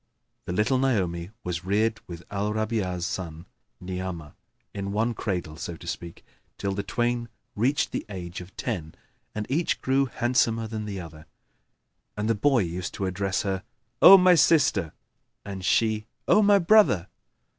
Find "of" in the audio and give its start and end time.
8.41-8.57